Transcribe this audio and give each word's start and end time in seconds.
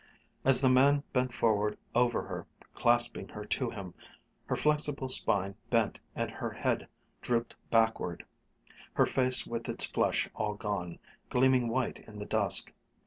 As 0.43 0.61
the 0.61 0.67
man 0.71 1.03
bent 1.13 1.31
forward 1.31 1.77
over 1.93 2.23
her, 2.23 2.47
clasping 2.73 3.27
her 3.27 3.45
to 3.45 3.69
him, 3.69 3.93
her 4.47 4.55
flexible 4.55 5.09
spine 5.09 5.53
bent 5.69 5.99
and 6.15 6.31
her 6.31 6.49
head 6.49 6.87
drooped 7.21 7.53
backward, 7.69 8.25
her 8.93 9.05
face 9.05 9.45
with 9.45 9.69
its 9.69 9.85
flush 9.85 10.27
all 10.33 10.55
gone, 10.55 10.97
gleaming 11.29 11.67
white 11.67 11.99
in 12.07 12.17
the 12.17 12.25
dusk. 12.25 12.73